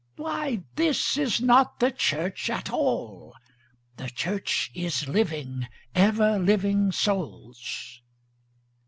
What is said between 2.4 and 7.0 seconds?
at all the church is living, ever living